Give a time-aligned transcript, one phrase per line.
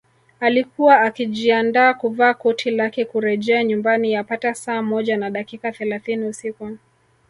[0.39, 6.77] Alikuwa akijiandaa kuvaa koti lake kurejea nyumbani yapata saa moja na dakika thelathini usiku